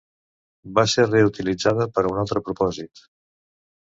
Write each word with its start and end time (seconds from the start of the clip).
Va 0.79 0.85
ser 0.93 1.03
reutilitzada 1.09 1.85
per 1.97 2.03
a 2.05 2.11
un 2.13 2.21
altre 2.21 2.43
propòsit. 2.47 3.03